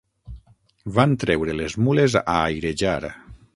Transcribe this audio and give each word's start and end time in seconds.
Van 0.95 1.13
treure 1.25 1.55
les 1.59 1.77
mules 1.89 2.17
a 2.25 2.25
airejar 2.39 2.99